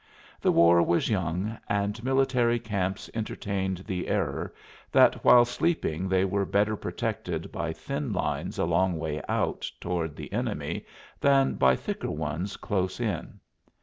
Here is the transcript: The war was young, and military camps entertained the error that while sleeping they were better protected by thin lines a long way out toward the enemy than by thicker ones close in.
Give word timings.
The 0.41 0.51
war 0.51 0.81
was 0.81 1.11
young, 1.11 1.59
and 1.69 2.03
military 2.03 2.57
camps 2.57 3.07
entertained 3.13 3.83
the 3.85 4.07
error 4.07 4.51
that 4.91 5.23
while 5.23 5.45
sleeping 5.45 6.09
they 6.09 6.25
were 6.25 6.43
better 6.43 6.75
protected 6.75 7.51
by 7.51 7.71
thin 7.71 8.11
lines 8.11 8.57
a 8.57 8.65
long 8.65 8.97
way 8.97 9.21
out 9.29 9.69
toward 9.79 10.15
the 10.15 10.33
enemy 10.33 10.87
than 11.19 11.53
by 11.53 11.75
thicker 11.75 12.09
ones 12.09 12.57
close 12.57 12.99
in. 12.99 13.39